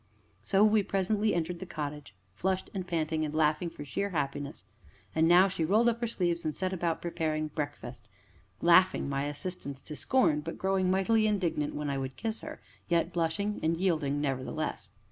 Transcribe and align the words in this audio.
So 0.41 0.63
we 0.63 0.81
presently 0.81 1.35
entered 1.35 1.59
the 1.59 1.67
cottage, 1.67 2.15
flushed 2.33 2.71
and 2.73 2.87
panting, 2.87 3.23
and 3.23 3.35
laughing 3.35 3.69
for 3.69 3.85
sheer 3.85 4.09
happiness. 4.09 4.65
And 5.13 5.27
now 5.27 5.47
she 5.47 5.63
rolled 5.63 5.87
up 5.87 6.01
her 6.01 6.07
sleeves, 6.07 6.43
and 6.43 6.55
set 6.55 6.73
about 6.73 7.03
preparing 7.03 7.49
breakfast, 7.49 8.09
laughing 8.63 9.07
my 9.07 9.25
assistance 9.25 9.79
to 9.83 9.95
scorn, 9.95 10.39
but 10.41 10.57
growing 10.57 10.89
mightily 10.89 11.27
indignant 11.27 11.75
when 11.75 11.91
I 11.91 11.99
would 11.99 12.17
kiss 12.17 12.39
her, 12.39 12.59
yet 12.87 13.13
blushing 13.13 13.59
and 13.61 13.77
yielding, 13.77 14.19
nevertheless. 14.19 14.89